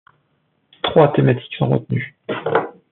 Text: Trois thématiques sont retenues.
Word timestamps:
Trois 0.81 1.13
thématiques 1.13 1.53
sont 1.59 1.69
retenues. 1.69 2.17